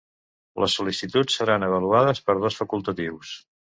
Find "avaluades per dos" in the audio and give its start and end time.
1.67-2.59